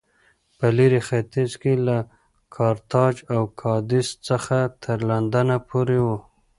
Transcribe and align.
په 0.57 0.67
لېرې 0.77 1.01
ختیځ 1.07 1.51
کې 1.61 1.73
له 1.87 1.97
کارتاج 2.55 3.15
او 3.35 3.41
کادېس 3.61 4.09
څخه 4.27 4.57
تر 4.83 4.97
لندنه 5.09 5.55
پورې 5.69 5.99
و 6.05 6.07